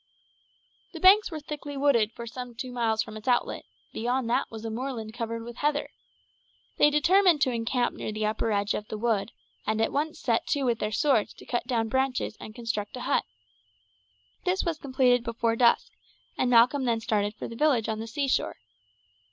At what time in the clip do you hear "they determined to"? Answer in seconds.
6.79-7.51